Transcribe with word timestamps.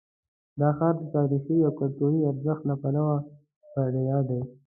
دا 0.59 0.69
ښار 0.77 0.93
د 0.99 1.03
تاریخي 1.15 1.57
او 1.65 1.71
کلتوري 1.79 2.19
ارزښت 2.31 2.63
له 2.69 2.75
پلوه 2.81 3.15
بډایه 3.71 4.19
دی. 4.29 4.41